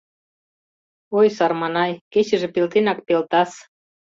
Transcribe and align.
—Ой, 1.17 1.27
сарманай, 1.37 1.91
кечыже 2.13 2.47
пелтенак 2.55 2.99
пелта-с. 3.07 3.51